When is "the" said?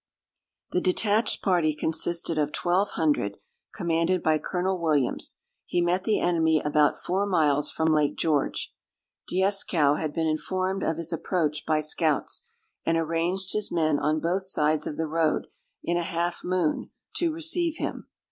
0.71-0.81, 6.05-6.19, 14.97-15.05